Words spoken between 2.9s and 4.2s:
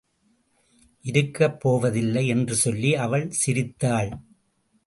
அவள் சிரித்தாள்!